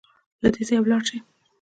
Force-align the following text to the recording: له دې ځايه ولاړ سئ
له 0.41 0.49
دې 0.55 0.61
ځايه 0.67 0.81
ولاړ 0.83 1.01
سئ 1.09 1.17